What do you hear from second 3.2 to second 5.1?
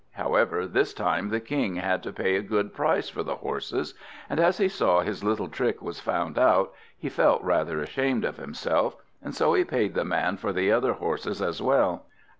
the horses, and as he saw